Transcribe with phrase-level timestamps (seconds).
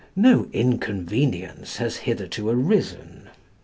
[0.15, 3.29] no inconvenience has hitherto arisen.